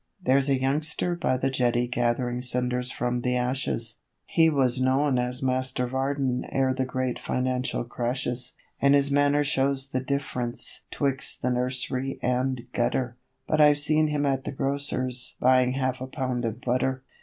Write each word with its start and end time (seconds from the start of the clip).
There's 0.19 0.49
a 0.49 0.59
youngster 0.59 1.13
by 1.15 1.37
the 1.37 1.51
jetty 1.51 1.87
gathering 1.87 2.41
cinders 2.41 2.91
from 2.91 3.21
the 3.21 3.35
ashes, 3.35 3.99
He 4.25 4.49
was 4.49 4.81
known 4.81 5.19
as 5.19 5.43
'Master 5.43 5.85
Varden' 5.85 6.43
ere 6.51 6.73
the 6.73 6.85
great 6.87 7.19
financial 7.19 7.83
crashes. 7.83 8.53
And 8.81 8.95
his 8.95 9.11
manner 9.11 9.43
shows 9.43 9.89
the 9.91 10.01
dif'rence 10.01 10.85
'twixt 10.89 11.43
the 11.43 11.49
nurs'ry 11.51 12.17
and 12.23 12.61
gutter 12.73 13.15
But 13.47 13.61
I've 13.61 13.77
seen 13.77 14.07
him 14.07 14.25
at 14.25 14.43
the 14.43 14.51
grocer's 14.51 15.37
buying 15.39 15.73
half 15.73 16.01
a 16.01 16.07
pound 16.07 16.45
of 16.45 16.61
butter. 16.61 17.03